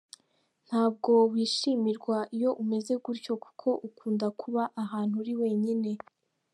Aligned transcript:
Ntabwo 0.67 1.11
wishimirwa 1.31 2.17
iyo 2.35 2.51
umeze 2.63 2.93
gutyo 3.05 3.33
kuko 3.43 3.67
ukunda 3.87 4.27
kuba 4.39 4.63
ahantu 4.83 5.13
uri 5.21 5.33
wenyine. 5.41 5.89